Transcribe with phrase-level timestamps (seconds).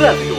[0.00, 0.34] Radio.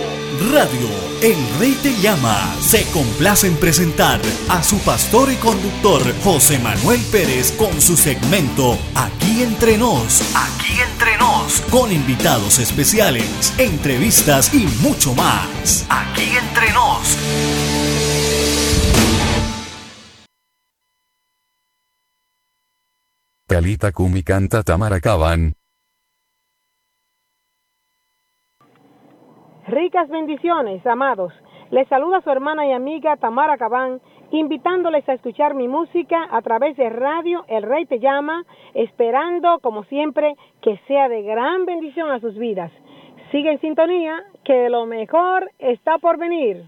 [0.51, 0.89] Radio
[1.21, 2.55] El Rey Te Llama.
[2.59, 8.75] Se complace en presentar a su pastor y conductor José Manuel Pérez con su segmento
[8.95, 10.21] Aquí entre nos.
[10.35, 11.61] Aquí entre nos.
[11.69, 15.85] Con invitados especiales, entrevistas y mucho más.
[15.89, 17.17] Aquí entre nos.
[23.45, 25.53] Talita Kumi canta Tamara Caban,
[29.71, 31.31] Ricas bendiciones, amados.
[31.69, 36.75] Les saluda su hermana y amiga Tamara Cabán, invitándoles a escuchar mi música a través
[36.75, 38.43] de radio El Rey Te Llama,
[38.73, 42.69] esperando, como siempre, que sea de gran bendición a sus vidas.
[43.31, 46.65] Sigue en sintonía, que lo mejor está por venir.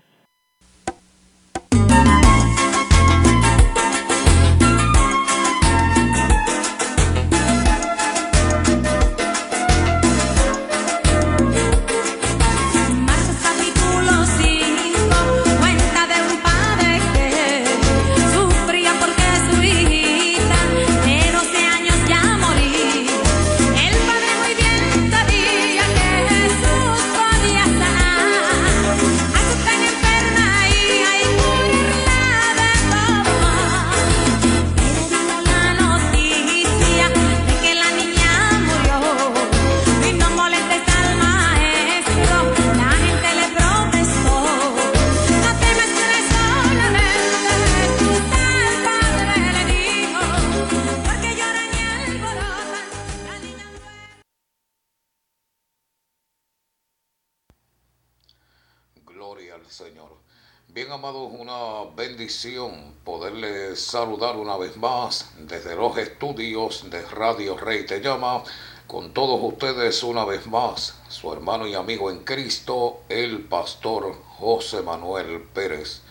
[63.03, 68.44] Poderles saludar una vez más desde los estudios de Radio Rey Te Llama.
[68.86, 74.84] Con todos ustedes una vez más, su hermano y amigo en Cristo, el pastor José
[74.84, 76.02] Manuel Pérez.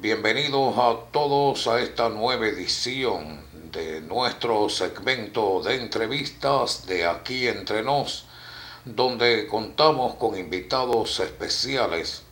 [0.00, 7.82] Bienvenidos a todos a esta nueva edición de nuestro segmento de entrevistas de Aquí entre
[7.82, 8.24] nos,
[8.86, 12.22] donde contamos con invitados especiales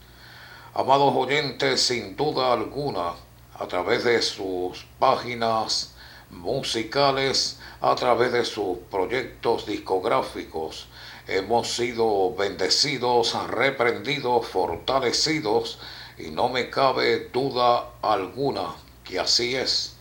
[0.78, 3.14] Amados oyentes, sin duda alguna,
[3.58, 5.92] a través de sus páginas
[6.30, 10.86] musicales, a través de sus proyectos discográficos,
[11.26, 15.80] hemos sido bendecidos, reprendidos, fortalecidos,
[16.16, 19.96] y no me cabe duda alguna que así es.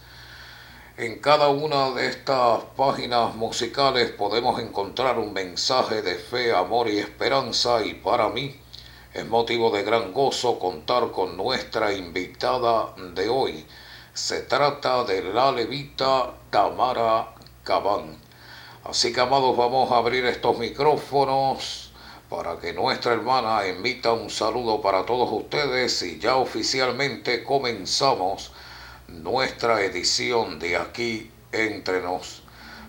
[0.96, 7.00] En cada una de estas páginas musicales podemos encontrar un mensaje de fe, amor y
[7.00, 8.56] esperanza y para mí
[9.14, 13.66] es motivo de gran gozo contar con nuestra invitada de hoy.
[14.14, 18.18] Se trata de la levita Tamara Cabán.
[18.84, 21.92] Así que amados, vamos a abrir estos micrófonos
[22.30, 28.52] para que nuestra hermana emita un saludo para todos ustedes y ya oficialmente comenzamos
[29.08, 32.44] nuestra edición de aquí entre nos.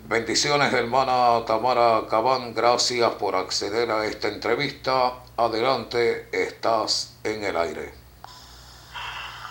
[0.08, 7.92] Bendiciones hermana Tamara Cabán, gracias por acceder a esta entrevista Adelante, estás en el aire.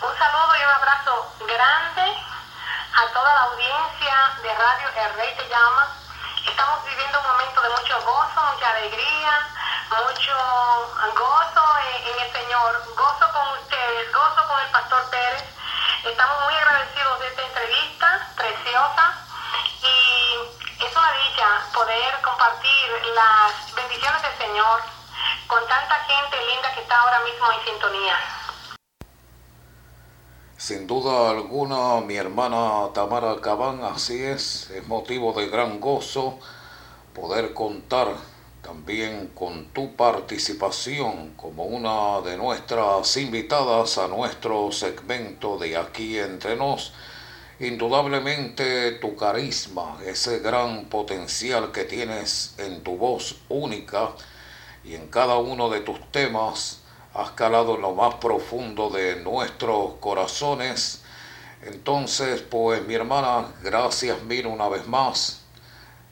[0.02, 5.48] Un saludo y un abrazo grande a toda la audiencia de Radio El Rey Te
[5.48, 5.94] Llama.
[6.50, 9.32] Estamos viviendo un momento de mucho gozo, mucha alegría,
[9.94, 10.34] mucho
[11.14, 15.44] gozo en, el Señor, gozo con ustedes, gozo con el Pastor Pérez.
[16.02, 19.28] Estamos muy agradecidos de esta entrevista preciosa
[19.82, 20.07] y
[21.72, 24.80] poder compartir las bendiciones del Señor
[25.46, 28.14] con tanta gente linda que está ahora mismo en sintonía.
[30.56, 36.38] Sin duda alguna, mi hermana Tamara Cabán, así es, es motivo de gran gozo
[37.14, 38.08] poder contar
[38.62, 46.56] también con tu participación como una de nuestras invitadas a nuestro segmento de aquí entre
[46.56, 46.92] nos.
[47.60, 54.10] Indudablemente tu carisma, ese gran potencial que tienes en tu voz única,
[54.84, 56.78] y en cada uno de tus temas
[57.14, 61.02] has calado en lo más profundo de nuestros corazones.
[61.64, 65.40] Entonces, pues mi hermana, gracias mil una vez más.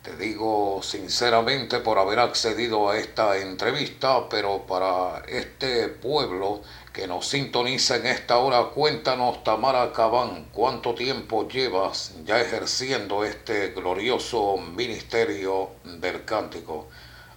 [0.02, 6.62] Te digo sinceramente por haber accedido a esta entrevista, pero para este pueblo
[6.96, 13.68] que nos sintoniza en esta hora, cuéntanos, Tamara Cabán, cuánto tiempo llevas ya ejerciendo este
[13.72, 16.88] glorioso ministerio del cántico.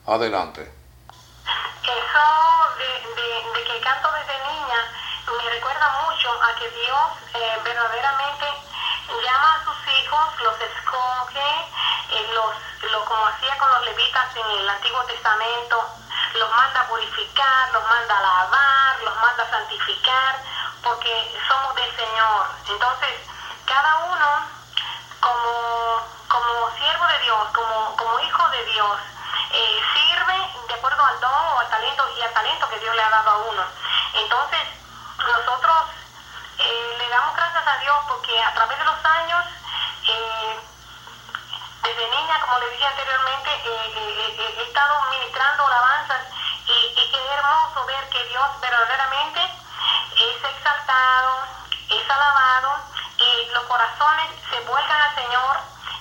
[0.08, 0.62] Adelante.
[0.62, 2.26] Eso
[2.80, 4.80] de, que canto desde niña
[5.28, 8.46] me recuerda mucho a que Dios eh, verdaderamente
[9.12, 11.50] llama a sus hijos, los escoge,
[12.16, 15.99] eh, los, lo como hacía con los levitas en el Antiguo Testamento,
[16.34, 20.36] los manda a purificar, los manda a lavar, los manda a santificar,
[20.84, 22.48] porque somos del Señor.
[22.68, 23.14] Entonces,
[23.66, 24.28] cada uno
[25.20, 29.00] como, como siervo de Dios, como, como hijo de Dios,
[29.52, 33.02] eh, sirve de acuerdo al don o al talento y al talento que Dios le
[33.04, 33.64] ha dado a uno.
[34.14, 34.60] Entonces,
[35.18, 35.76] nosotros
[36.58, 39.46] eh, le damos gracias a Dios porque a través de los años,
[42.42, 46.22] como le dije anteriormente, he estado ministrando alabanzas
[46.66, 49.42] y, y es hermoso ver que Dios verdaderamente
[50.20, 51.48] es exaltado,
[51.90, 52.80] es alabado
[53.18, 55.58] y los corazones se vuelcan al Señor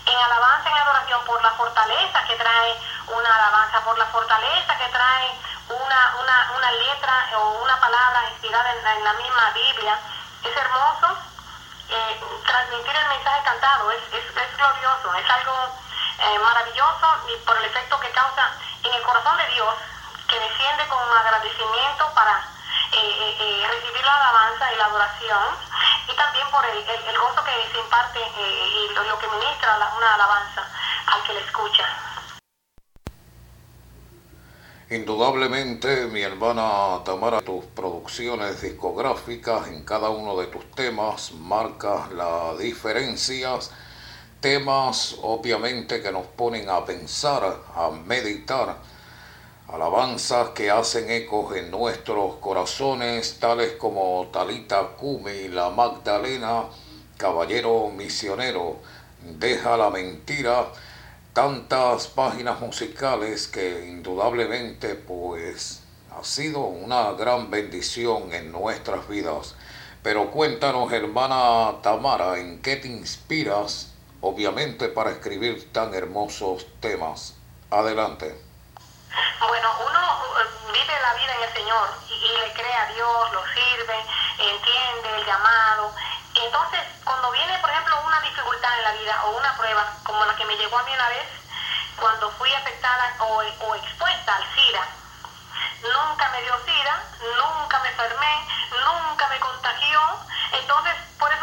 [0.06, 4.88] en alabanza, en adoración por la fortaleza que trae una alabanza, por la fortaleza que
[4.88, 5.32] trae
[5.69, 9.99] una, una, una letra o una palabra inspirada en, la misma Biblia.
[10.43, 11.19] Es hermoso
[11.88, 15.88] eh, transmitir el mensaje cantado, es, es, es glorioso, es algo
[16.19, 19.75] eh, maravilloso y por el efecto que causa en el corazón de Dios,
[20.29, 22.44] que desciende con agradecimiento para
[22.93, 25.44] eh, recibir la alabanza y la adoración,
[26.09, 30.67] y también por el, el, gozo que se imparte y lo, que ministra una alabanza
[31.06, 31.85] al que le escucha.
[34.91, 42.56] Indudablemente, mi hermana Tamara, tus producciones discográficas en cada uno de tus temas marcas las
[42.59, 43.71] diferencias,
[44.40, 48.76] temas obviamente que nos ponen a pensar, a meditar,
[49.69, 56.64] alabanzas que hacen ecos en nuestros corazones, tales como Talita Kumi, la Magdalena,
[57.17, 58.76] Caballero Misionero,
[59.38, 60.69] Deja la Mentira,
[61.32, 65.81] tantas páginas musicales que indudablemente pues
[66.17, 69.55] ha sido una gran bendición en nuestras vidas.
[70.02, 77.35] Pero cuéntanos, hermana Tamara, ¿en qué te inspiras, obviamente, para escribir tan hermosos temas?
[77.70, 78.49] Adelante.
[79.41, 80.00] Bueno, uno
[80.41, 83.97] eh, vive la vida en el Señor y, le cree a Dios, lo sirve,
[84.38, 85.94] entiende el llamado.
[86.35, 90.37] Entonces, cuando viene, por ejemplo, una dificultad en la vida o una prueba, como la
[90.37, 91.26] que me llegó a mí una vez,
[91.99, 94.87] cuando fui afectada o, o expuesta al SIDA,
[95.82, 97.05] nunca me dio SIDA,
[97.37, 98.47] nunca me enfermé,
[98.85, 100.00] nunca me contagió.
[100.53, 100.94] Entonces,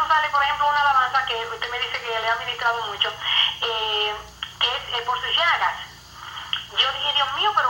[0.06, 4.14] por ejemplo, una alabanza que usted me dice que le ha administrado mucho, eh,
[4.60, 5.74] que es eh, por sus llagas.
[6.78, 7.65] Yo dije, Dios mío, pero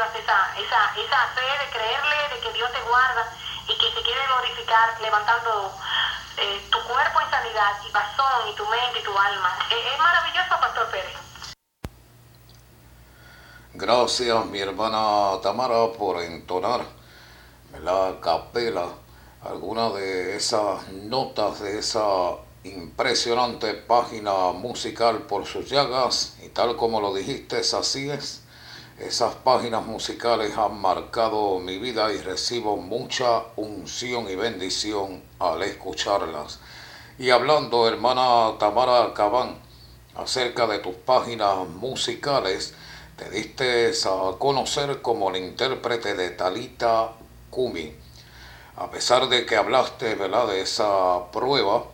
[0.00, 3.32] esa, esa, esa fe de creerle, de que Dios te guarda
[3.68, 5.72] y que se quiere glorificar levantando
[6.38, 9.58] eh, tu cuerpo en sanidad y pasón y tu mente y tu alma.
[9.70, 11.16] Es, maravilloso, Pastor Pérez.
[13.74, 16.80] Gracias, mi hermana Tamara, por entonar
[17.82, 18.86] la capela
[19.42, 27.00] alguna de esas notas de esa impresionante página musical por sus llagas y tal como
[27.00, 28.41] lo dijiste, así es.
[29.02, 36.60] Esas páginas musicales han marcado mi vida y recibo mucha unción y bendición al escucharlas.
[37.18, 39.58] Y hablando, hermana Tamara Cabán,
[40.14, 42.74] acerca de tus páginas musicales,
[43.16, 47.10] te diste a conocer como el intérprete de Talita
[47.50, 47.92] Kumi.
[48.76, 51.86] A pesar de que hablaste de esa prueba,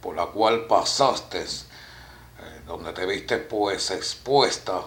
[0.00, 4.84] por la cual pasaste, eh, donde te viste pues expuesta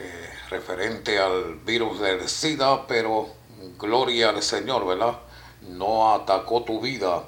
[0.00, 3.30] eh, referente al virus del SIDA, pero
[3.78, 5.18] gloria al Señor, ¿verdad?
[5.62, 7.24] No atacó tu vida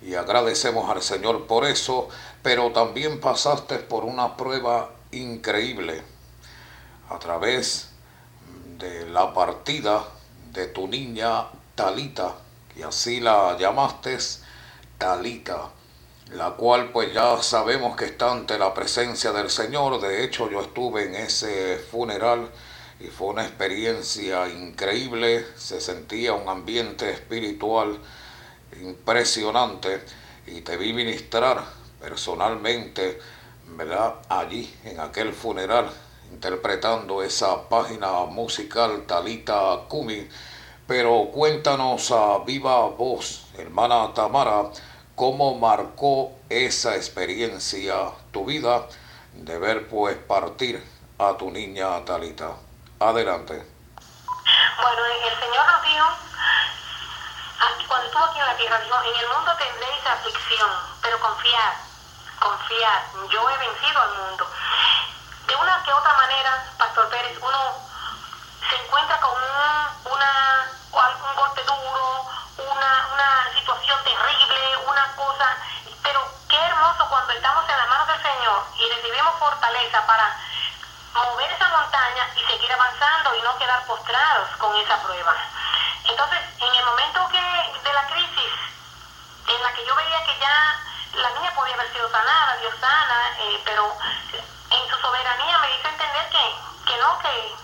[0.00, 2.08] y agradecemos al Señor por eso,
[2.42, 6.02] pero también pasaste por una prueba increíble
[7.10, 7.90] a través
[8.78, 10.04] de la partida
[10.50, 12.36] de tu niña Talita,
[12.74, 14.16] y así la llamaste
[14.96, 15.68] Talita
[16.32, 20.00] la cual pues ya sabemos que está ante la presencia del Señor.
[20.00, 22.50] De hecho, yo estuve en ese funeral
[23.00, 25.46] y fue una experiencia increíble.
[25.56, 27.98] Se sentía un ambiente espiritual
[28.80, 30.02] impresionante
[30.46, 31.62] y te vi ministrar
[32.00, 33.20] personalmente,
[33.76, 34.16] ¿verdad?
[34.28, 35.90] Allí, en aquel funeral,
[36.32, 40.26] interpretando esa página musical Talita Kumi
[40.86, 44.70] Pero cuéntanos a viva voz, hermana Tamara,
[45.14, 47.94] cómo marcó esa experiencia
[48.32, 48.86] tu vida
[49.32, 50.82] de ver pues partir
[51.18, 52.56] a tu niña Talita.
[53.00, 53.54] Adelante.
[53.54, 56.06] Bueno, el Señor nos dijo,
[57.88, 60.70] cuando estuvo aquí en la tierra, dijo, en el mundo tendréis aflicción,
[61.02, 61.72] pero confiad,
[62.40, 64.46] confiad, yo he vencido al mundo.
[65.46, 67.58] De una que otra manera, Pastor Pérez, uno
[68.68, 72.26] se encuentra con un, una, un golpe duro,
[72.58, 75.56] una, una situación terrible, una cosa,
[76.02, 80.36] pero qué hermoso cuando estamos en las manos del Señor y recibimos fortaleza para
[81.14, 85.34] mover esa montaña y seguir avanzando y no quedar postrados con esa prueba.
[86.04, 88.52] Entonces, en el momento que de la crisis,
[89.48, 90.80] en la que yo veía que ya
[91.14, 93.96] la niña podía haber sido sanada, Dios sana, eh, pero
[94.70, 96.54] en su soberanía me hizo entender que,
[96.86, 97.63] que no, que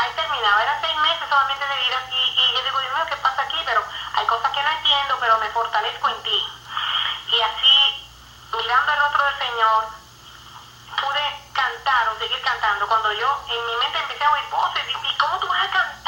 [0.00, 3.16] ahí terminaba, eran seis meses solamente de vida y, y yo digo, Dios mío, ¿qué
[3.16, 3.60] pasa aquí?
[3.64, 6.46] Pero hay cosas que no entiendo, pero me fortalezco en ti.
[7.28, 8.08] Y así,
[8.56, 9.88] mirando el rostro del Señor,
[11.00, 12.88] pude cantar o seguir cantando.
[12.88, 15.99] Cuando yo en mi mente empecé a oír voces, ¿y cómo tú vas a cantar?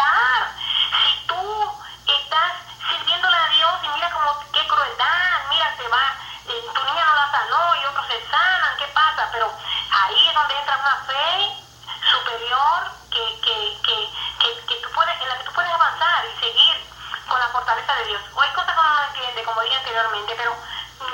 [19.92, 20.56] Pero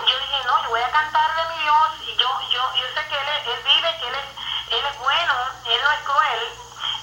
[0.06, 3.08] yo dije, no, yo voy a cantarle a mi Dios y yo, yo, yo sé
[3.08, 5.35] que él, él vive, que él es, él es bueno,
[5.66, 6.42] Él no es cruel.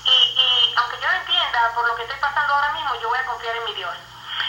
[0.05, 3.19] Y, y aunque yo no entienda por lo que estoy pasando ahora mismo, yo voy
[3.19, 3.93] a confiar en mi Dios.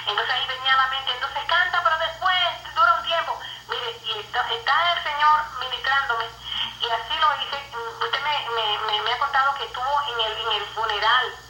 [0.06, 3.40] Entonces ahí venía la mente, entonces canta, pero después dura un tiempo.
[3.68, 6.26] Mire, y está, el Señor ministrándome.
[6.78, 7.58] Y así lo hice.
[8.04, 11.45] Usted me, me, me, me ha contado que estuvo en el, en el funeral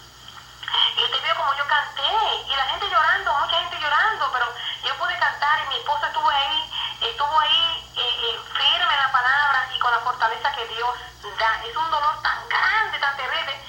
[11.46, 13.60] Es un dolor tan grande, tan terrible,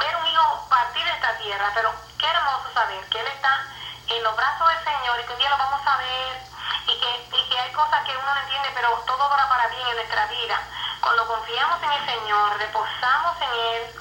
[0.00, 3.66] ver un hijo partir de esta tierra, pero qué hermoso saber que Él está
[4.08, 6.42] en los brazos del Señor y que un día lo vamos a ver
[6.88, 9.86] y que, y que hay cosas que uno no entiende, pero todo va para bien
[9.86, 10.60] en nuestra vida.
[11.00, 13.94] Cuando confiamos en el Señor, reposamos en Él,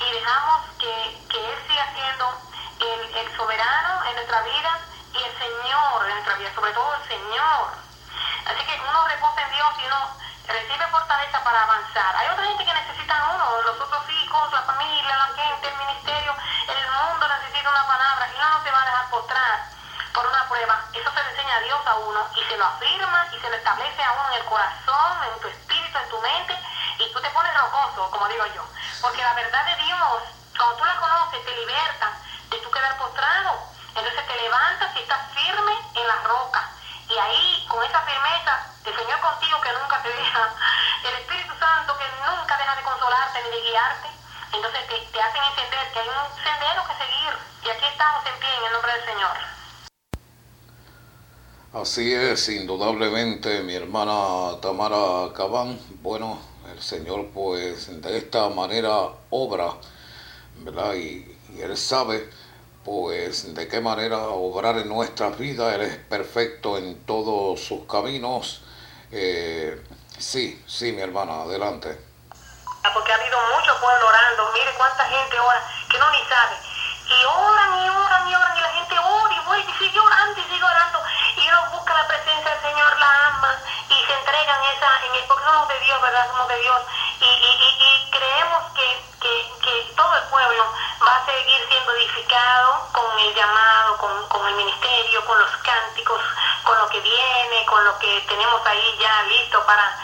[0.00, 2.32] y dejamos que, que Él siga siendo
[2.80, 4.78] el, el, soberano en nuestra vida
[5.12, 7.68] y el Señor en nuestra vida, sobre todo el Señor.
[8.46, 10.19] Así que uno reposa en Dios y uno
[10.50, 12.16] recibe fortaleza para avanzar.
[12.16, 16.34] Hay otra gente que necesita uno, los otros hijos, la familia, la gente, el ministerio,
[16.68, 19.64] el mundo necesita una palabra y uno no se va a dejar postrar
[20.12, 20.84] por una prueba.
[20.92, 23.56] Eso se le enseña a Dios a uno y se lo afirma y se lo
[23.56, 26.58] establece a uno en el corazón, en tu espíritu, en tu mente
[26.98, 28.64] y tú te pones rocoso, como digo yo.
[29.00, 30.22] Porque la verdad de Dios,
[30.56, 32.12] cuando tú la conoces, te liberta
[32.50, 33.70] de tú quedar postrado.
[33.94, 36.68] Entonces te levantas y estás firme en la roca.
[37.08, 38.59] Y ahí, con esa firmeza,
[44.90, 47.32] te, hacen entender que hay un sendero que seguir.
[47.64, 49.36] Y aquí estamos en pie en el nombre del Señor.
[51.72, 55.78] Así es, indudablemente, mi hermana Tamara Cabán.
[56.02, 56.40] Bueno,
[56.72, 59.74] el Señor pues de esta manera obra,
[60.58, 60.94] ¿verdad?
[60.94, 62.28] Y, y, Él sabe
[62.84, 65.74] pues de qué manera obrar en nuestras vidas.
[65.76, 68.62] Él es perfecto en todos sus caminos.
[69.12, 69.80] Eh,
[70.18, 72.09] sí, sí, mi hermana, adelante.
[72.88, 74.50] Porque ha habido mucho pueblo orando.
[74.54, 76.56] Mire cuánta gente ora que no ni sabe.
[77.06, 80.40] Y oran y oran y oran y la gente ora y vuelve y sigue orando
[80.40, 81.02] y sigue orando.
[81.36, 83.58] Y uno busca la presencia del Señor, la ama
[83.88, 86.26] y se entregan esa, en el, porque somos de Dios, ¿verdad?
[86.30, 86.82] Somos de Dios.
[87.20, 90.64] Y, y, y, y creemos que, que, que, todo el pueblo
[91.06, 96.20] va a seguir siendo edificado con el llamado, con, con el ministerio, con los cánticos,
[96.64, 99.98] con lo que viene, con lo que tenemos ahí ya listo para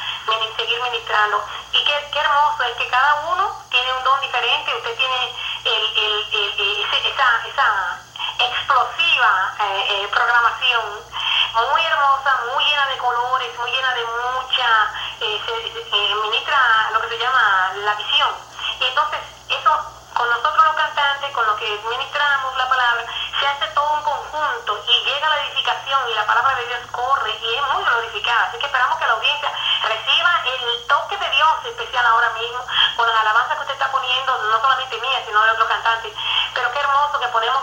[0.57, 1.45] seguir ministrando.
[1.73, 5.33] Y qué, qué hermoso es que cada uno tiene un don diferente, usted tiene
[5.65, 8.01] el, el, el, esa, esa
[8.39, 10.85] explosiva eh, eh, programación,
[11.71, 17.09] muy hermosa, muy llena de colores, muy llena de mucha, eh, se, ministra lo que
[17.09, 18.31] se llama la visión.
[18.81, 19.71] Y entonces eso
[20.15, 23.05] con nosotros los cantantes, con lo que ministramos la palabra,
[23.39, 27.31] se hace todo un conjunto y llega la edificación y la palabra de Dios corre
[27.31, 28.45] y es muy glorificada.
[28.49, 29.53] Así que esperamos que la audiencia
[30.47, 32.61] el toque de Dios especial ahora mismo
[32.97, 36.13] con las alabanzas que usted está poniendo, no solamente mía, sino de otros cantantes.
[36.55, 37.63] Pero qué hermoso que podemos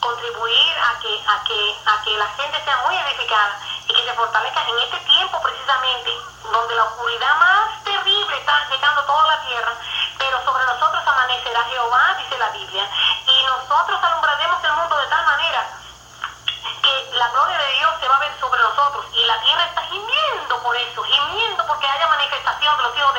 [0.00, 4.14] contribuir a que, a que, a que la gente sea muy edificada y que se
[4.14, 6.10] fortalezca en este tiempo precisamente
[6.50, 9.72] donde la oscuridad más terrible está llegando toda la tierra,
[10.18, 12.88] pero sobre nosotros amanecerá Jehová, dice la Biblia,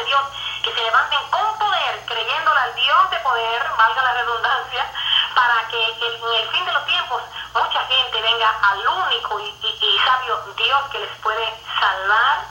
[0.01, 0.21] de Dios,
[0.63, 4.91] que se levanten con poder, creyéndole al Dios de poder, valga la redundancia,
[5.35, 7.21] para que en el fin de los tiempos
[7.53, 12.45] mucha gente venga al único y, y, y sabio Dios que les puede salvar,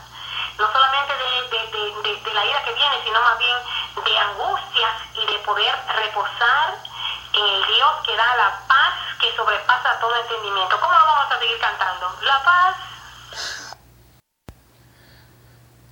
[0.57, 3.57] no solamente de, de, de, de la ira que viene, sino más bien
[4.03, 6.77] de angustias y de poder reposar
[7.33, 10.79] en el Dios que da la paz que sobrepasa todo entendimiento.
[10.79, 12.15] ¿Cómo lo vamos a seguir cantando?
[12.21, 12.75] La paz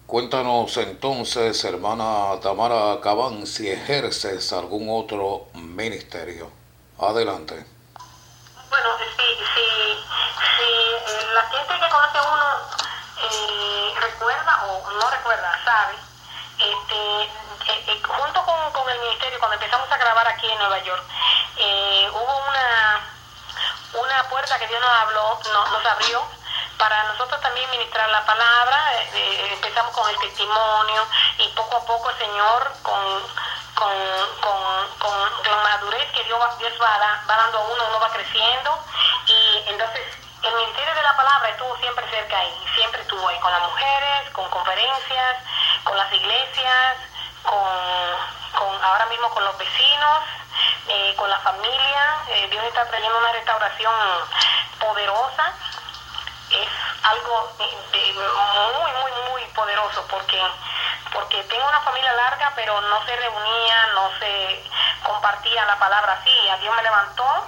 [0.10, 6.50] Cuéntanos entonces, hermana Tamara Cabán, si ejerces algún otro ministerio.
[6.98, 7.54] Adelante.
[8.72, 12.46] Bueno, sí, sí, sí eh, la gente que conoce a uno
[13.22, 15.94] eh, recuerda o no recuerda, sabe,
[16.58, 17.24] este,
[17.92, 21.04] eh, junto con, con, el ministerio, cuando empezamos a grabar aquí en Nueva York,
[22.14, 23.00] hubo una,
[23.94, 26.39] una puerta que Dios nos habló, nos abrió
[26.80, 31.06] para nosotros también ministrar la palabra, eh, eh, empezamos con el testimonio
[31.38, 33.22] y poco a poco el Señor con,
[33.76, 33.92] con,
[35.00, 36.98] con, la madurez que Dios, Dios va,
[37.30, 38.80] va dando a uno, uno va creciendo
[39.28, 40.02] y entonces
[40.42, 44.30] el ministerio de la palabra estuvo siempre cerca ahí, siempre estuvo ahí con las mujeres,
[44.32, 45.38] con conferencias,
[45.84, 46.96] con las iglesias,
[47.44, 50.24] con, ahora mismo con los vecinos,
[50.88, 52.24] eh, con la familia.
[52.50, 53.94] Dios está trayendo una restauración
[54.80, 55.54] poderosa
[57.10, 60.42] algo muy, muy, muy poderoso porque,
[61.12, 64.64] porque tengo una familia larga, pero no se reunía, no se
[65.04, 66.50] compartía la palabra así.
[66.50, 67.48] A Dios me levantó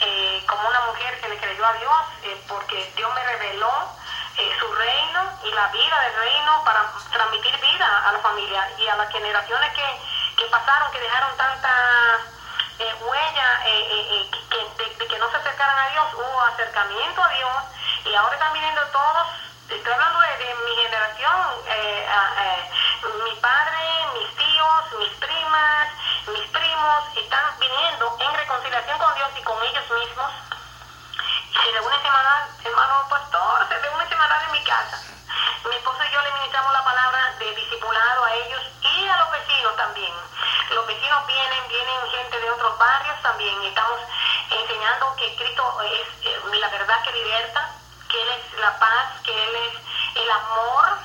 [0.00, 3.72] eh, como una mujer que le creyó a Dios, eh, porque Dios me reveló
[4.36, 8.88] eh, su reino y la vida del reino para transmitir vida a la familia y
[8.88, 10.00] a las generaciones que,
[10.36, 11.70] que pasaron, que dejaron tanta
[13.00, 17.77] huella que, de, de que no se acercaran a Dios, hubo acercamiento a Dios
[18.08, 19.28] y ahora están viniendo todos,
[19.68, 22.70] estoy hablando de, mi generación, eh, eh,
[23.24, 25.88] mi padre, mis tíos, mis primas,
[26.28, 30.32] mis primos, están viniendo en reconciliación con Dios y con ellos mismos.
[31.52, 35.02] Y se reúnen semanal, hermano pastor, se reúnen semanal en mi casa.
[35.68, 39.30] Mi esposo y yo le ministramos la palabra de discipulado a ellos y a los
[39.32, 40.14] vecinos también.
[40.70, 43.62] Los vecinos vienen, vienen gente de otros barrios también.
[43.64, 44.00] Estamos
[44.50, 47.77] enseñando que Cristo es eh, la verdad que liberta,
[48.08, 50.98] que Él es la paz, que Él es el amor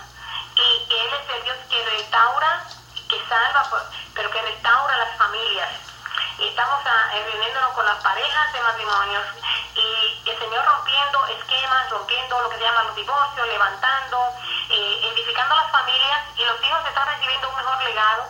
[0.55, 2.63] y que Él es el Dios que restaura,
[3.09, 5.69] que salva, pero que restaura las familias.
[6.39, 9.23] Y estamos ah, reuniéndonos con las parejas de matrimonios
[9.75, 14.33] y el Señor rompiendo esquemas, rompiendo lo que se llama los divorcios, levantando,
[14.69, 18.25] eh, edificando las familias y los hijos están recibiendo un mejor legado.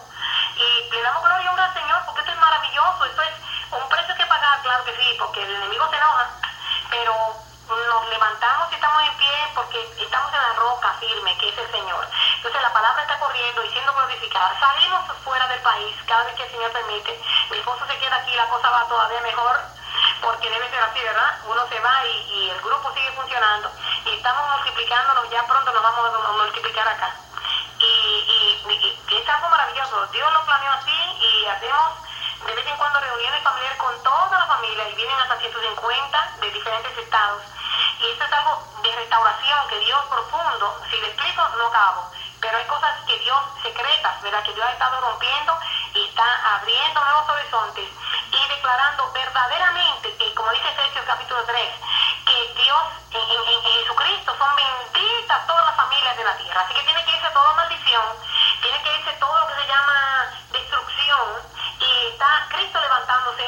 [0.56, 3.34] Y le damos gloria a al Señor porque esto es maravilloso, esto es
[3.72, 6.30] un precio que pagar, claro que sí, porque el enemigo se enoja,
[6.90, 7.43] pero
[7.76, 11.72] nos levantamos y estamos en pie porque estamos en la roca firme, que es el
[11.72, 12.08] Señor.
[12.38, 14.60] Entonces la palabra está corriendo y siendo glorificada.
[14.60, 17.22] Salimos fuera del país cada vez que el Señor permite.
[17.52, 19.60] Mi esposo se queda aquí, la cosa va todavía mejor
[20.22, 21.40] porque debe ser así, ¿verdad?
[21.46, 23.72] Uno se va y, el grupo sigue funcionando
[24.06, 27.16] y estamos multiplicándonos, ya pronto nos vamos a multiplicar acá.
[27.80, 30.08] Y, y es algo maravilloso.
[30.08, 32.04] Dios lo planeó así y hacemos
[32.46, 36.52] de vez en cuando reuniones familiares con toda la familia y vienen hasta 150 de
[36.52, 37.42] diferentes estados.
[38.34, 42.10] Es algo de restauración que Dios profundo, si le explico, no acabo.
[42.42, 44.44] Pero hay cosas que Dios secretas, ¿verdad?
[44.44, 45.60] Que Dios ha estado rompiendo
[45.94, 47.90] y está abriendo nuevos horizontes
[48.32, 51.76] y declarando verdaderamente que, como dice Efesios capítulo 3,
[52.26, 56.62] que Dios en, en, Jesucristo son benditas todas las familias de la tierra.
[56.62, 58.06] Así que tiene que irse toda maldición,
[58.64, 61.30] tiene que irse todo lo que se llama destrucción
[61.80, 63.46] y está Cristo levantándose,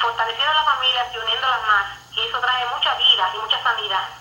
[0.00, 1.86] fortaleciendo a las familias y uniéndolas más.
[2.12, 4.20] Y eso trae mucha vida y mucha sanidad.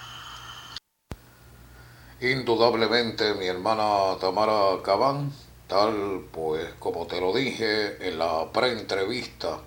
[2.22, 5.32] Indudablemente, mi hermana Tamara Cabán,
[5.70, 9.60] tal pues como te lo dije en la preentrevista,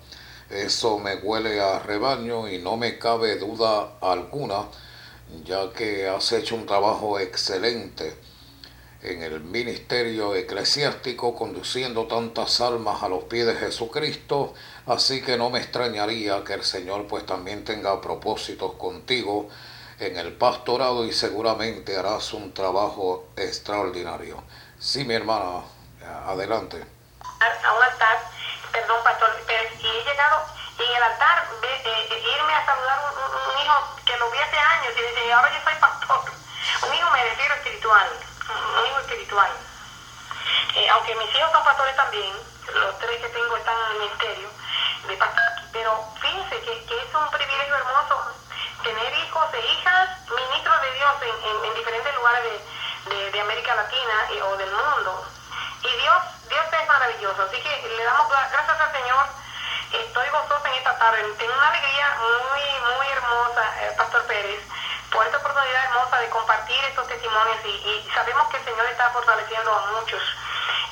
[0.51, 4.65] eso me huele a rebaño y no me cabe duda alguna,
[5.43, 8.13] ya que has hecho un trabajo excelente
[9.01, 14.53] en el ministerio eclesiástico conduciendo tantas almas a los pies de Jesucristo,
[14.85, 19.49] así que no me extrañaría que el Señor pues también tenga propósitos contigo
[19.99, 24.43] en el pastorado y seguramente harás un trabajo extraordinario.
[24.79, 25.63] Sí, mi hermana,
[26.27, 26.83] adelante.
[27.39, 28.17] A un altar,
[28.71, 29.29] perdón, pastor,
[29.79, 30.45] y he llegado
[30.79, 31.47] en el altar,
[32.37, 33.73] irme a saludar un, hijo
[34.05, 36.31] que lo vi hace años y dice, ahora yo soy pastor,
[36.87, 38.07] un hijo me refiero espiritual
[38.49, 39.51] un hijo espiritual.
[40.75, 42.33] Eh, aunque mis hijos son pastores también,
[42.73, 44.49] los tres que tengo están en el ministerio
[45.07, 45.19] de
[45.71, 48.33] pero fíjense que, es un privilegio hermoso
[48.83, 52.43] tener hijos e hijas ministros de Dios en, en, diferentes lugares
[53.31, 55.25] de, América Latina eh, o del mundo.
[55.83, 59.43] Y Dios, Dios es maravilloso, así que le damos gracias al Señor
[61.37, 64.61] tengo una alegría muy, muy hermosa, eh, Pastor Pérez,
[65.11, 69.73] por esta oportunidad hermosa de compartir estos testimonios y, sabemos que el Señor está fortaleciendo
[69.73, 70.21] a muchos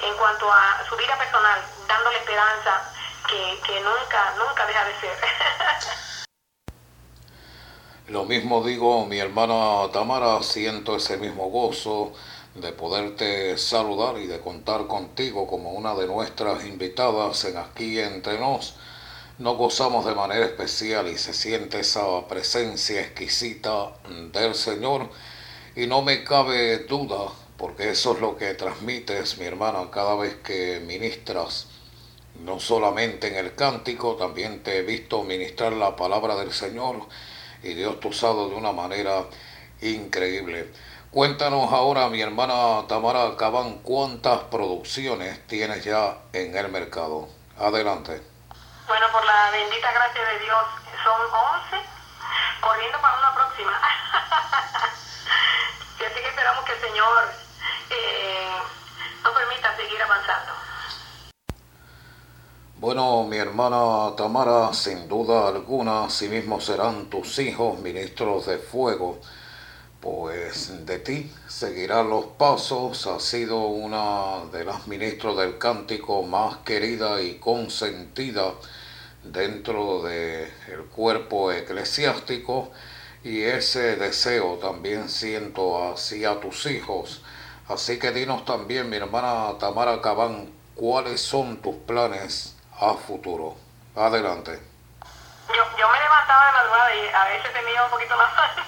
[0.01, 2.81] en cuanto a su vida personal, dándole esperanza
[3.27, 5.17] que, que nunca, nunca deja de ser.
[8.07, 12.11] Lo mismo digo, mi hermana Tamara, siento ese mismo gozo
[12.55, 18.39] de poderte saludar y de contar contigo como una de nuestras invitadas en aquí entre
[18.39, 18.73] nos.
[19.37, 23.93] Nos gozamos de manera especial y se siente esa presencia exquisita
[24.33, 25.07] del Señor
[25.75, 30.35] y no me cabe duda, porque eso es lo que transmites, mi hermana, cada vez
[30.43, 31.67] que ministras,
[32.43, 37.07] no solamente en el cántico, también te he visto ministrar la palabra del Señor
[37.63, 39.23] y Dios ha usado de una manera
[39.81, 40.71] increíble.
[41.11, 47.27] Cuéntanos ahora, mi hermana Tamara Cabán, cuántas producciones tienes ya en el mercado.
[47.59, 48.21] Adelante.
[48.87, 50.63] Bueno, por la bendita gracia de Dios,
[51.03, 51.85] son 11,
[52.61, 53.71] corriendo para una próxima.
[55.99, 57.31] y así que esperamos que el Señor
[57.89, 58.57] eh,
[59.23, 60.53] nos permita seguir avanzando.
[62.81, 69.19] Bueno, mi hermana Tamara, sin duda alguna, sí mismo serán tus hijos ministros de fuego,
[69.99, 76.57] pues de ti seguirán los pasos, ha sido una de las ministros del cántico más
[76.65, 78.55] querida y consentida
[79.23, 80.49] dentro del
[80.95, 82.71] cuerpo eclesiástico
[83.23, 87.21] y ese deseo también siento hacia tus hijos.
[87.67, 93.53] Así que dinos también, mi hermana Tamara Cabán, cuáles son tus planes a futuro.
[93.95, 94.57] Adelante.
[95.53, 98.63] Yo, yo me levantaba de madrugada y a veces tenía un poquito la mano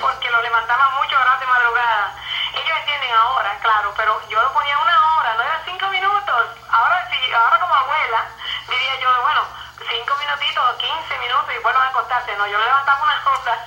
[0.00, 2.14] porque lo levantaba mucho horas de madrugada.
[2.54, 6.46] Ellos entienden ahora, claro, pero yo lo ponía una hora, no eran cinco minutos.
[6.70, 8.24] Ahora sí, ahora como abuela,
[8.68, 9.42] diría yo, bueno,
[9.82, 12.36] cinco minutitos, quince minutos y bueno, a acostarse.
[12.36, 13.66] No, yo lo levantaba una hora.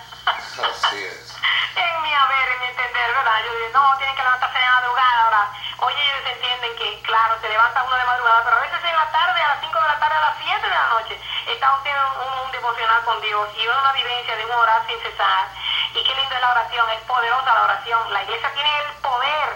[0.63, 1.35] Así es.
[1.75, 3.43] en mi haber, en mi entender, ¿verdad?
[3.43, 5.51] Yo digo, no, tienen que levantarse de madrugada ahora.
[5.79, 9.11] Oye, ellos entienden que, claro, se levanta uno de madrugada, pero a veces en la
[9.11, 12.07] tarde, a las 5 de la tarde, a las 7 de la noche, estamos teniendo
[12.17, 15.47] un, un devocional con Dios y una vivencia de un orar sin cesar.
[15.93, 18.13] Y qué linda es la oración, es poderosa la oración.
[18.13, 19.49] La iglesia tiene el poder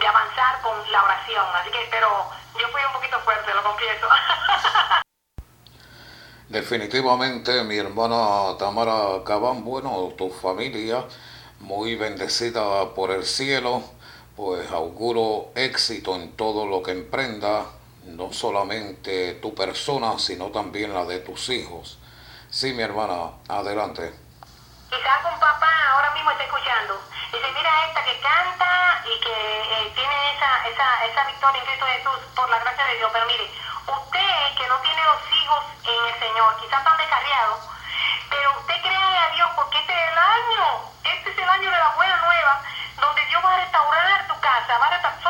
[0.00, 1.46] de avanzar con la oración.
[1.56, 4.08] Así que, pero yo fui un poquito fuerte, lo confieso.
[6.48, 11.04] Definitivamente, mi hermana Tamara Cabán, bueno, tu familia,
[11.60, 13.82] muy bendecida por el cielo,
[14.36, 17.66] pues auguro éxito en todo lo que emprenda,
[18.04, 21.98] no solamente tu persona, sino también la de tus hijos.
[22.50, 24.12] Sí, mi hermana, adelante.
[24.90, 27.00] Quizás un papá ahora mismo está escuchando.
[27.32, 31.86] Dice, mira esta que canta y que eh, tiene esa, esa, esa victoria en Cristo
[31.86, 33.10] Jesús por la gracia de Dios.
[33.12, 33.50] Pero mire,
[33.86, 37.60] usted que no tiene los hijos en el Señor, quizás están descarriados,
[38.30, 40.66] pero usted créale a Dios porque este es el año,
[41.04, 42.62] este es el año de la buena nueva,
[43.00, 43.58] donde Dios va a
[44.66, 45.23] restaurar tu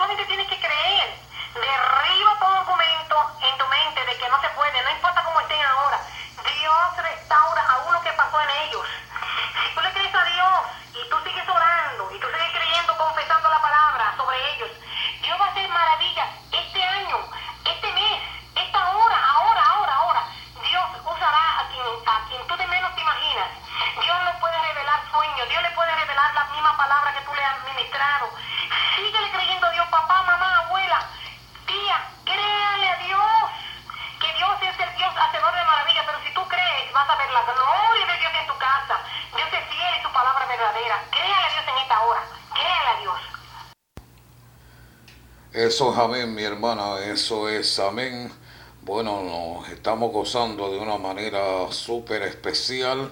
[45.75, 48.31] Eso es amén, mi hermana, eso es amén.
[48.83, 53.11] Bueno, nos estamos gozando de una manera súper especial,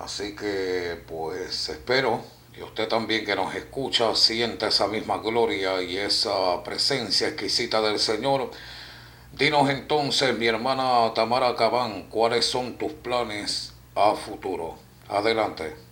[0.00, 2.20] así que pues espero
[2.58, 8.00] y usted también que nos escucha sienta esa misma gloria y esa presencia exquisita del
[8.00, 8.50] Señor.
[9.30, 14.74] Dinos entonces, mi hermana Tamara Cabán, cuáles son tus planes a futuro.
[15.08, 15.91] Adelante.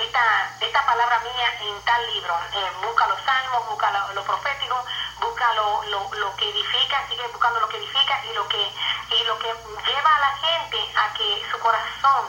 [0.00, 2.34] esta, esta palabra mía en tal libro.
[2.52, 4.84] Eh, busca los salmos, busca lo, lo profético,
[5.20, 8.74] busca lo, lo, lo, que edifica, sigue buscando lo que edifica y lo que,
[9.10, 9.54] y lo que
[9.86, 12.26] lleva a la gente a que su corazón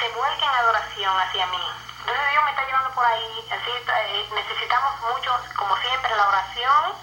[0.00, 1.62] se vuelque en adoración hacia mí.
[2.00, 6.94] Entonces Dios me está llevando por ahí, así eh, necesitamos mucho, como siempre, la oración.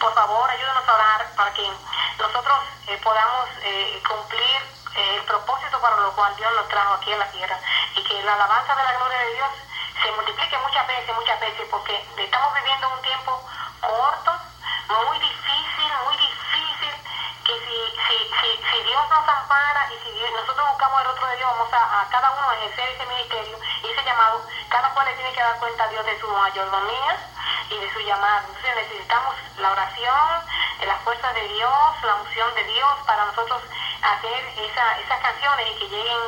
[0.00, 1.70] Por favor, ayúdanos a orar para que
[2.18, 2.58] nosotros
[2.88, 7.16] eh, podamos eh, cumplir eh, el propósito para lo cual Dios nos trajo aquí a
[7.16, 7.58] la tierra
[8.24, 9.50] la alabanza de la gloria de Dios
[10.02, 13.40] se multiplique muchas veces, muchas veces, porque estamos viviendo un tiempo
[13.80, 14.32] corto,
[14.88, 16.94] muy difícil, muy difícil,
[17.44, 21.26] que si, si, si, si Dios nos ampara y si Dios- nosotros buscamos el otro
[21.26, 25.14] de Dios, vamos a, cada uno ejercer ese ministerio y ese llamado, cada cual le
[25.14, 27.16] tiene que dar cuenta a Dios de su mayordomía
[27.70, 28.46] y de su llamado.
[28.46, 30.44] Entonces necesitamos la oración,
[30.86, 33.62] la fuerza de Dios, la unción de Dios para nosotros
[34.02, 36.18] hacer esa, esas canciones y que lleguen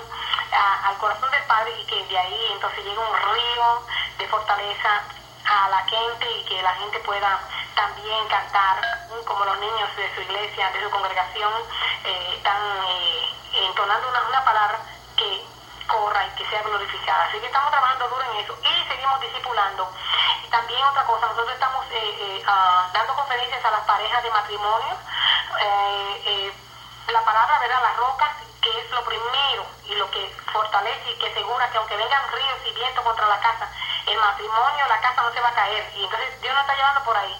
[0.55, 3.87] a- al corazón del Padre y que de ahí entonces llegue un río
[4.19, 5.03] de fortaleza
[5.47, 7.39] a la gente y que la gente pueda
[7.75, 8.81] también cantar
[9.27, 11.53] como los niños de su iglesia, de su congregación,
[12.05, 13.29] eh, están eh,
[13.67, 14.79] entonando una, una palabra
[15.17, 15.45] que
[15.87, 17.25] corra y que sea glorificada.
[17.25, 19.91] Así que estamos trabajando duro en eso y seguimos discipulando.
[20.51, 24.97] También otra cosa, nosotros estamos eh, ah, dando conferencias a las parejas de matrimonio.
[25.61, 26.53] Eh, eh,
[27.13, 27.83] la palabra, ¿verdad?
[27.83, 32.33] La roca, que es lo primero lo que fortalece y que asegura que aunque vengan
[32.33, 33.69] ríos y viento contra la casa,
[34.07, 35.93] el matrimonio, la casa no se va a caer.
[35.97, 37.37] Y entonces Dios nos está llevando por ahí.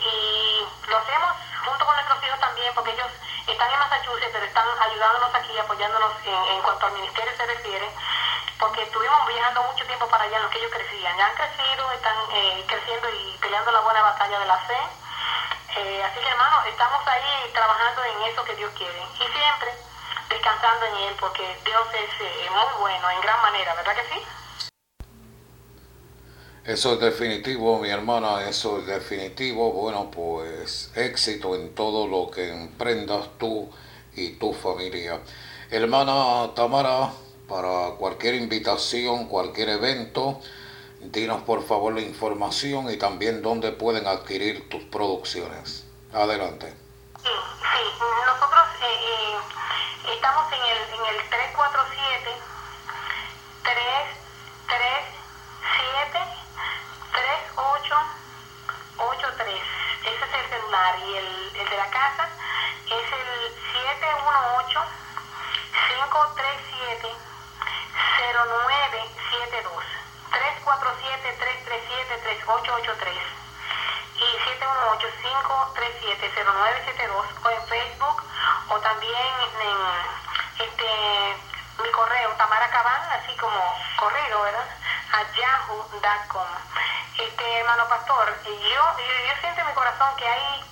[0.00, 1.32] Y lo hacemos
[1.64, 3.10] junto con nuestros hijos también, porque ellos
[3.46, 7.88] están en Massachusetts, pero están ayudándonos aquí, apoyándonos en, en cuanto al ministerio se refiere,
[8.58, 11.16] porque estuvimos viajando mucho tiempo para allá en lo que ellos crecían.
[11.16, 14.78] Ya han crecido, están eh, creciendo y peleando la buena batalla de la fe.
[15.76, 19.02] Eh, así que hermanos, estamos ahí trabajando en eso que Dios quiere.
[19.14, 19.83] Y siempre
[20.34, 24.20] descansando en Él, porque Dios es eh, muy bueno, en gran manera, ¿verdad que sí?
[26.64, 29.70] Eso es definitivo, mi hermana, eso es definitivo.
[29.72, 33.70] Bueno, pues éxito en todo lo que emprendas tú
[34.14, 35.20] y tu familia.
[35.70, 37.10] Hermana Tamara,
[37.46, 40.40] para cualquier invitación, cualquier evento,
[41.00, 45.84] dinos por favor la información y también dónde pueden adquirir tus producciones.
[46.14, 46.72] Adelante.
[47.22, 52.34] Sí, sí, nosotros eh, eh, estamos en el, en el 347 337 3883.
[52.34, 52.42] Ese es el
[53.04, 53.53] celular
[60.94, 62.28] y el, el de la casa
[62.86, 64.84] es el 718
[65.88, 67.08] 537
[68.20, 69.84] 0972
[70.30, 73.16] 347 337 3883
[74.14, 74.28] y
[77.00, 78.22] 718-537-0972 o en Facebook
[78.68, 79.72] o también en
[80.58, 80.86] este
[81.94, 83.60] correo Tamara Cabán, así como
[83.96, 84.66] corrido, ¿verdad?
[85.12, 86.48] A yahoo.com.
[87.18, 90.64] Este hermano pastor, yo, yo, yo siento en mi corazón que hay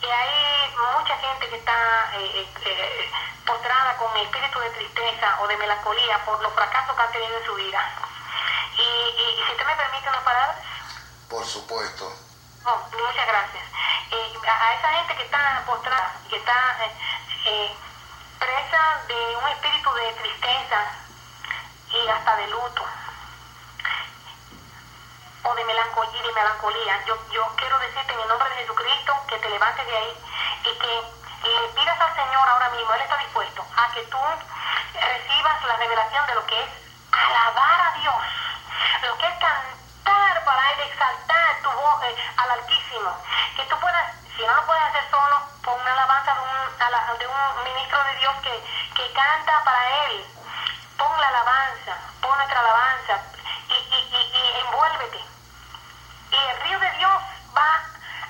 [0.00, 3.10] que hay mucha gente que está eh, eh, eh,
[3.46, 7.44] postrada con espíritu de tristeza o de melancolía por los fracasos que han tenido en
[7.44, 7.80] su vida.
[8.76, 10.56] Y, y, y si usted me permite unas palabras.
[11.28, 12.12] Por supuesto.
[12.64, 13.64] Oh, muchas gracias.
[14.10, 16.76] Eh, a, a esa gente que está postrada, que está
[18.40, 20.78] presa de un espíritu de tristeza
[21.92, 22.82] y hasta de luto
[25.42, 29.38] o de melancolía, de melancolía, yo, yo quiero decirte en el nombre de Jesucristo que
[29.38, 30.16] te levantes de ahí
[30.64, 31.02] y que
[31.48, 34.18] le pidas al Señor ahora mismo, Él está dispuesto a que tú
[35.00, 36.70] recibas la revelación de lo que es
[37.12, 38.14] alabar a Dios,
[39.02, 43.16] lo que es cantar para Él, exaltar tu voz eh, al Altísimo,
[43.56, 47.14] que tú puedas, si no lo puedes hacer solo, pon una alabanza de un, ala-
[47.18, 48.62] de un ministro de Dios que,
[48.94, 50.24] que canta para Él,
[50.98, 53.20] pon la alabanza, pon nuestra alabanza
[53.68, 55.20] y, y, envuélvete.
[56.30, 57.22] Y el río de Dios
[57.54, 57.84] va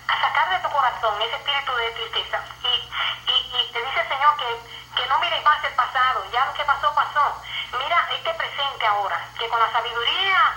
[0.09, 2.43] a sacar de tu corazón ese espíritu de tristeza.
[2.65, 2.91] Y,
[3.31, 4.51] y, y te dice el Señor que,
[4.97, 7.43] que no mires más el pasado, ya lo que pasó, pasó.
[7.79, 10.57] Mira este presente ahora, que con la sabiduría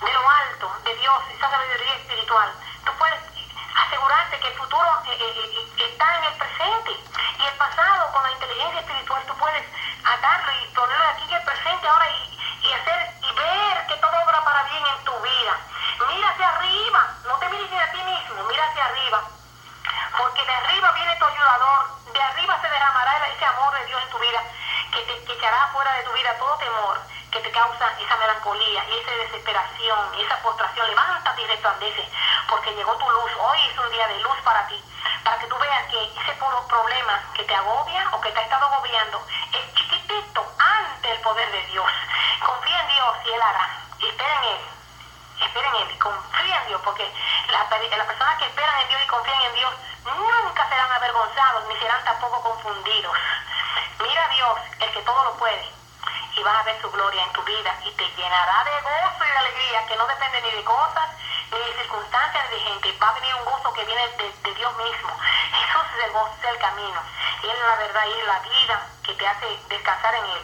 [0.00, 2.52] de lo alto, de Dios, esa sabiduría espiritual,
[2.84, 3.18] tú puedes
[3.74, 6.90] asegurarte que el futuro eh, eh, eh, está en el presente.
[7.38, 9.64] Y el pasado, con la inteligencia espiritual, tú puedes
[10.04, 14.12] atarlo y ponerlo aquí en el presente ahora y, y hacer y ver que todo
[14.24, 15.54] obra para bien en tu vida.
[16.08, 19.22] Mira hacia arriba, no te mires ni a ti mismo, mira hacia arriba.
[20.18, 24.10] Porque de arriba viene tu ayudador, de arriba se derramará ese amor de Dios en
[24.10, 24.42] tu vida,
[24.92, 27.00] que te que echará fuera de tu vida todo temor
[27.32, 30.86] que te causa esa melancolía esa desesperación y esa postración.
[30.86, 32.08] Levántate y resplandece,
[32.48, 33.30] porque llegó tu luz.
[33.38, 34.82] Hoy es un día de luz para ti,
[35.24, 36.32] para que tú veas que ese
[36.68, 41.50] problema que te agobia o que te ha estado agobiando es chiquitito ante el poder
[41.52, 41.86] de Dios.
[42.44, 43.68] Confía en Dios y Él hará.
[44.00, 44.60] Espera en Él
[45.42, 47.10] esperen en Él, confíen en Dios, porque
[47.48, 51.76] la- las personas que esperan en Dios y confían en Dios nunca serán avergonzados ni
[51.78, 53.16] serán tampoco confundidos.
[53.98, 55.68] Mira a Dios, el que todo lo puede,
[56.36, 59.30] y vas a ver su gloria en tu vida y te llenará de gozo y
[59.30, 61.08] de alegría que no depende ni de cosas,
[61.52, 62.98] ni de circunstancias, ni de gente.
[62.98, 65.12] Va a venir un gozo que viene de, Dios mismo.
[65.52, 67.00] Jesús es el gozo, del camino.
[67.42, 70.42] Él es la verdad y es la vida que te hace descansar en Él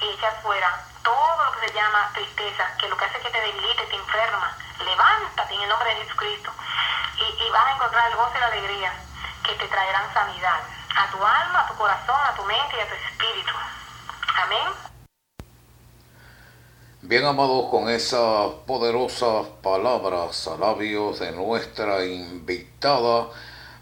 [0.00, 3.40] y echar fuera todo lo que se llama tristeza, que lo que hace que te
[3.40, 4.56] debilite, te enferma.
[4.80, 6.50] Levántate en el nombre de Jesucristo
[7.18, 8.92] y, y vas a encontrar el gozo y la alegría
[9.44, 10.60] que te traerán sanidad
[10.96, 13.54] a tu alma, a tu corazón, a tu mente y a tu espíritu.
[14.42, 14.87] Amén.
[17.00, 23.28] Bien amados, con esas poderosas palabras a labios de nuestra invitada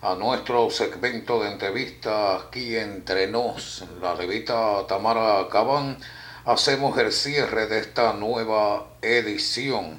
[0.02, 5.96] a nuestro segmento de entrevista aquí entre nos, la levita Tamara Cabán,
[6.44, 9.98] hacemos el cierre de esta nueva edición.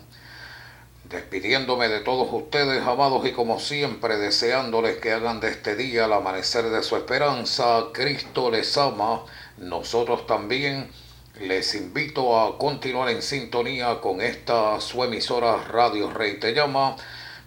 [1.05, 6.13] Despidiéndome de todos ustedes, amados, y como siempre, deseándoles que hagan de este día el
[6.13, 7.85] amanecer de su esperanza.
[7.93, 9.23] Cristo les ama,
[9.57, 10.91] nosotros también
[11.39, 16.95] les invito a continuar en sintonía con esta su emisora Radio Rey Te Llama.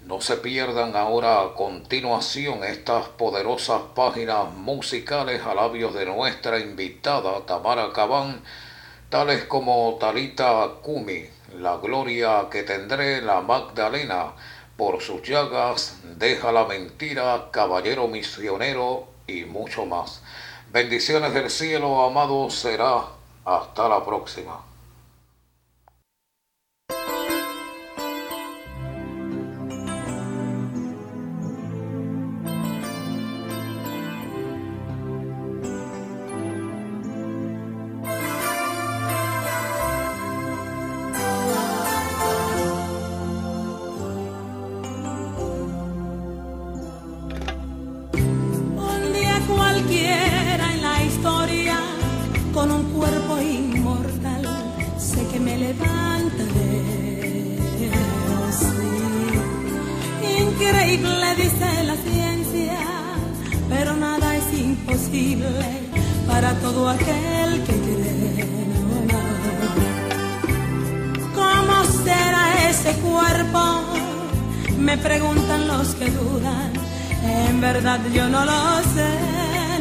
[0.06, 7.44] No se pierdan ahora a continuación estas poderosas páginas musicales a labios de nuestra invitada
[7.46, 8.42] Tamara Cabán,
[9.08, 11.24] tales como Talita Kumi,
[11.58, 14.32] La Gloria que tendré, La Magdalena,
[14.76, 20.22] Por sus llagas, Deja la mentira, Caballero misionero y mucho más.
[20.72, 23.19] Bendiciones del cielo, amado, será
[23.50, 24.69] hasta la próxima.
[66.26, 68.44] para todo aquel que quiere
[71.34, 73.82] ¿Cómo será ese cuerpo?
[74.78, 76.72] Me preguntan los que dudan.
[77.22, 79.12] En verdad yo no lo sé,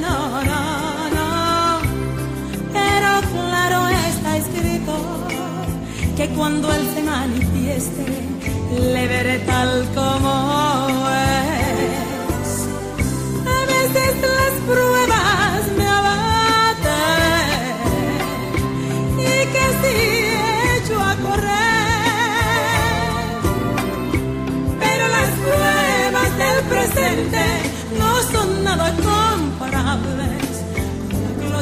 [0.02, 1.80] no, no, no.
[2.74, 4.94] Pero claro está escrito
[6.16, 8.06] que cuando él se manifieste,
[8.94, 12.50] le veré tal como es.
[13.58, 15.09] A veces las pruebas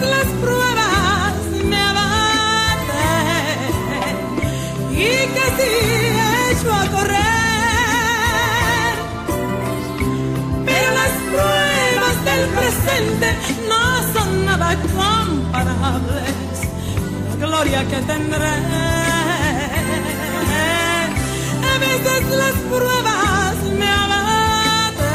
[0.00, 1.34] las pruebas
[1.64, 2.96] me abaten
[4.92, 5.70] y que si
[6.50, 7.16] echo a correr,
[10.64, 13.28] pero las pruebas del presente
[13.68, 16.36] no son nada comparables
[17.28, 18.56] la gloria que tendré.
[21.72, 25.06] A veces las pruebas me abaten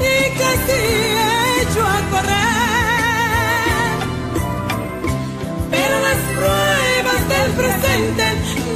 [0.00, 0.82] y que si
[6.42, 8.24] pruebas del presente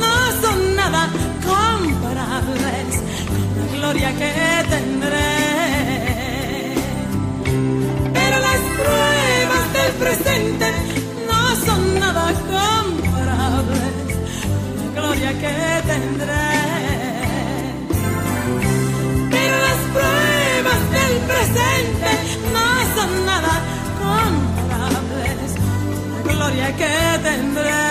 [0.01, 1.09] no son nada
[1.45, 2.89] comparables
[3.29, 4.33] con la gloria que
[4.75, 5.33] tendré.
[8.19, 10.67] Pero las pruebas del presente
[11.31, 13.97] no son nada comparables
[14.51, 15.55] con la gloria que
[15.93, 16.76] tendré.
[26.73, 27.86] Que tendré.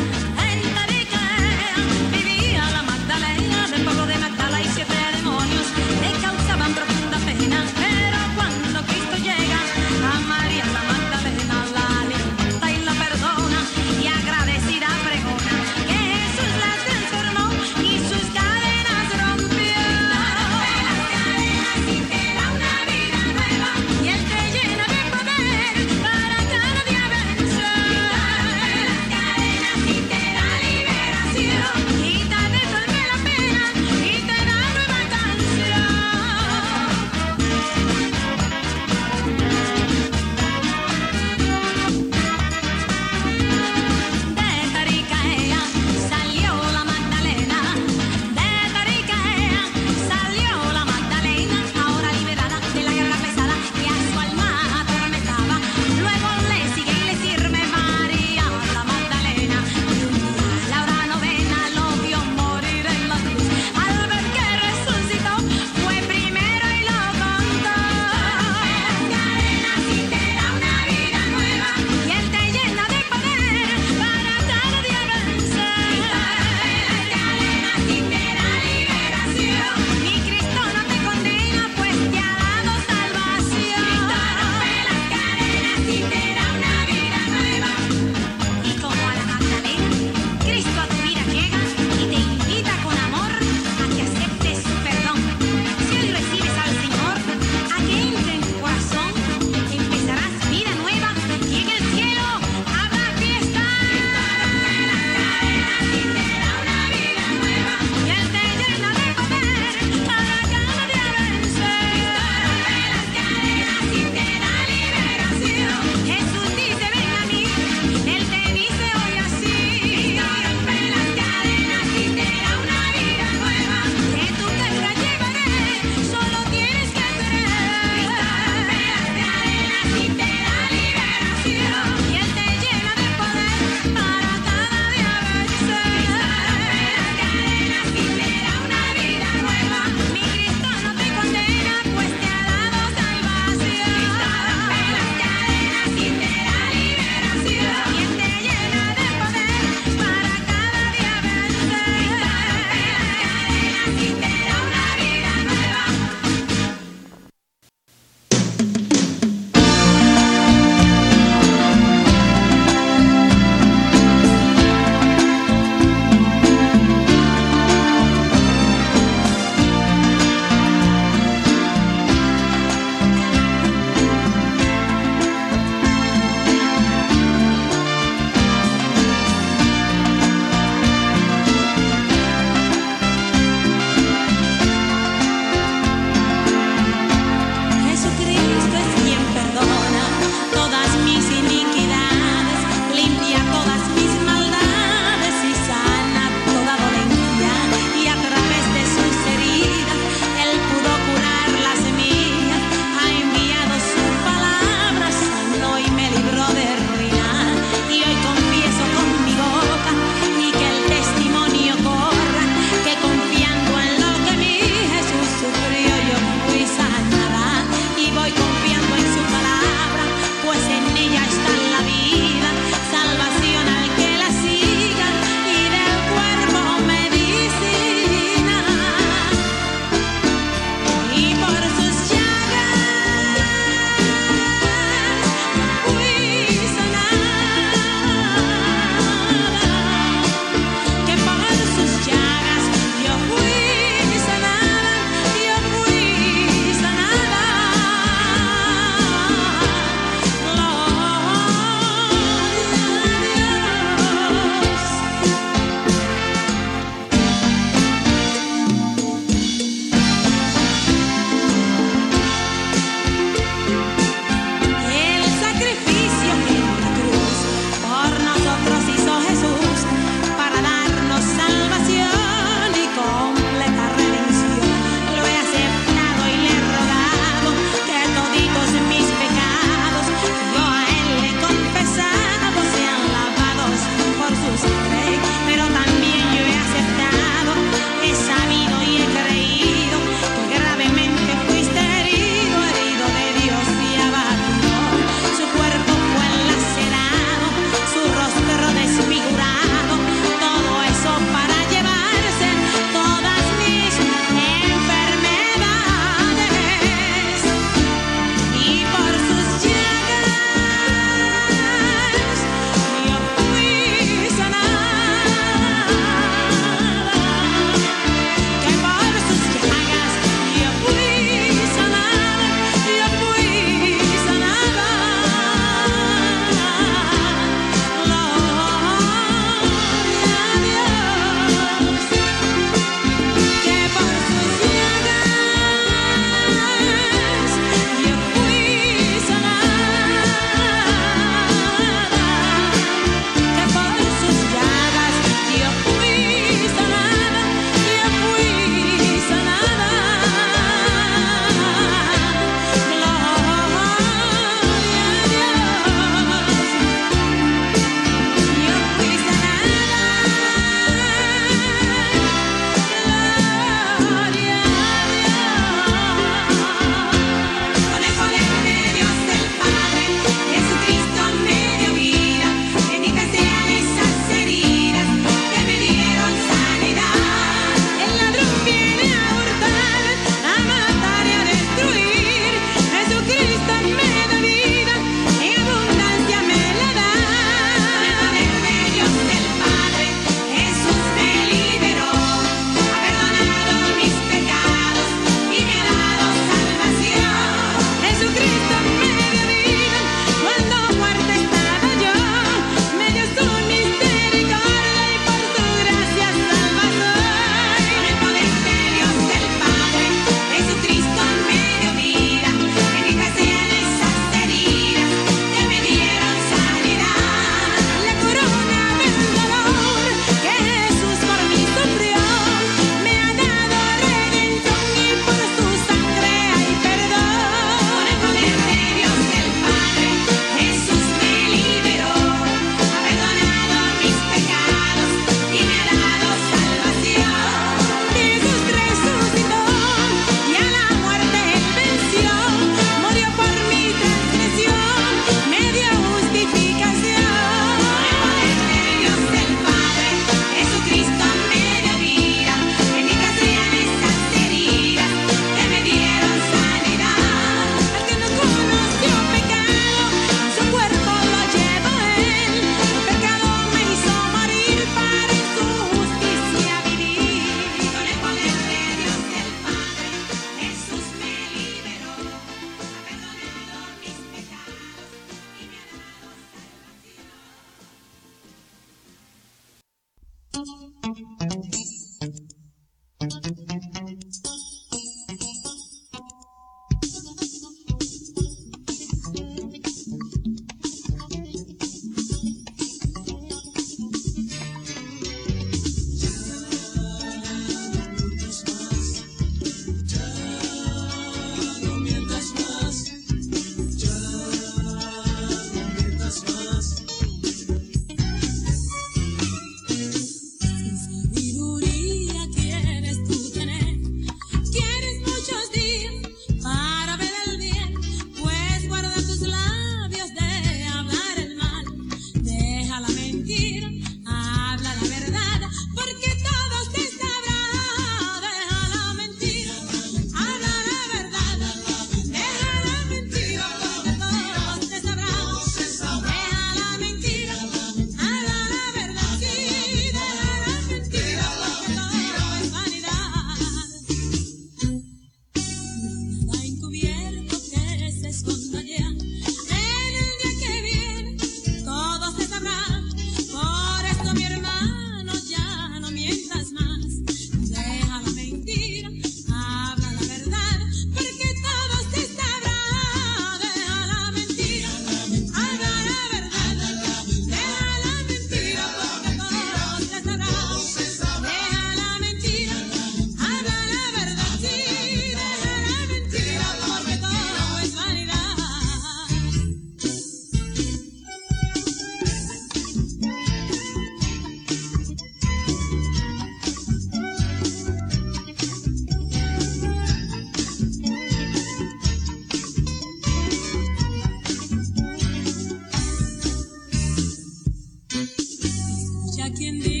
[599.41, 600.00] a quien diga.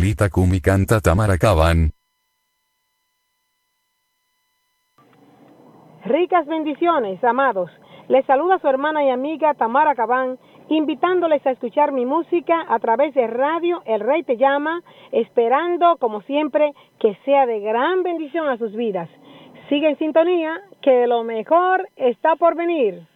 [0.00, 1.36] Kalita Kumi canta Tamara.
[6.06, 7.70] Ricas bendiciones, amados.
[8.08, 10.38] Les saluda su hermana y amiga Tamara Cabán,
[10.70, 14.80] invitándoles a escuchar mi música a través de radio El Rey Te Llama,
[15.12, 19.10] esperando, como siempre, que sea de gran bendición a sus vidas.
[19.68, 23.06] Sigue en sintonía, que lo mejor está por venir.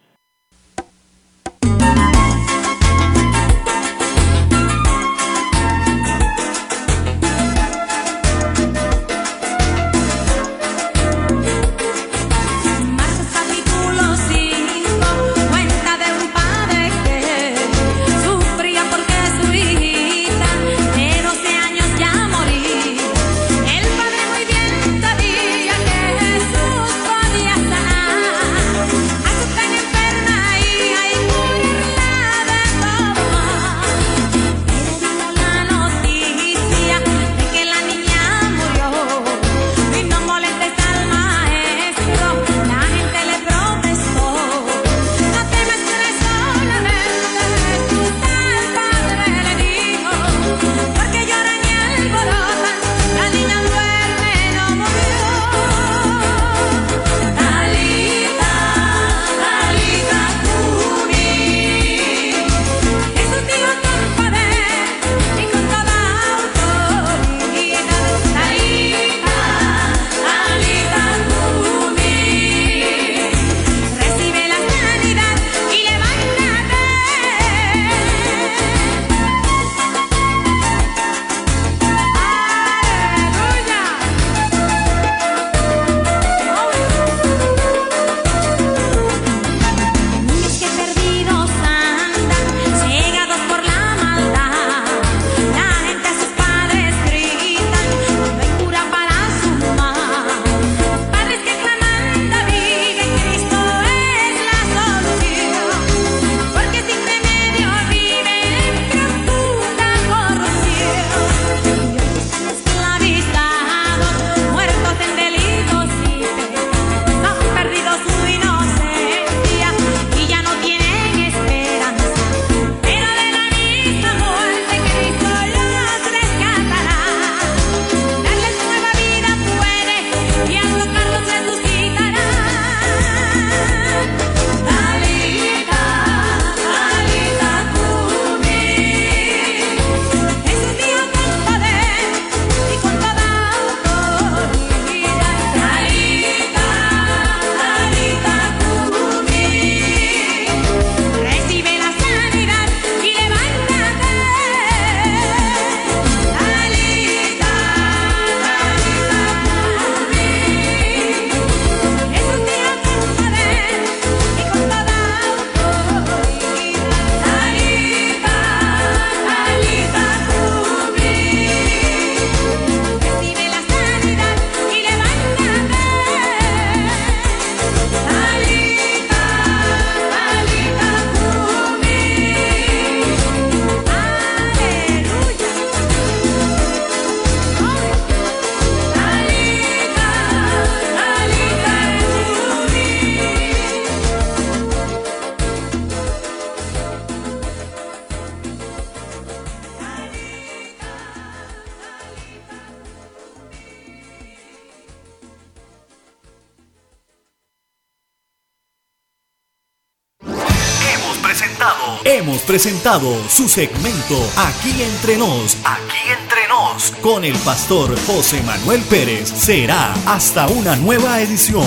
[212.45, 219.29] Presentado su segmento Aquí entre nos, aquí entre nos, con el pastor José Manuel Pérez.
[219.29, 221.65] Será hasta una nueva edición.